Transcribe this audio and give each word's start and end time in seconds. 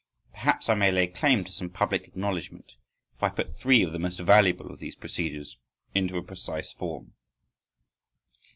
Perhaps 0.31 0.67
I 0.67 0.73
may 0.73 0.91
lay 0.91 1.05
claim 1.05 1.43
to 1.43 1.51
some 1.51 1.69
public 1.69 2.07
acknowledgment, 2.07 2.73
if 3.13 3.21
I 3.21 3.29
put 3.29 3.51
three 3.51 3.83
of 3.83 3.91
the 3.91 3.99
most 3.99 4.19
valuable 4.19 4.71
of 4.71 4.79
these 4.79 4.95
procedures 4.95 5.57
into 5.93 6.17
a 6.17 6.23
precise 6.23 6.71
form. 6.73 7.13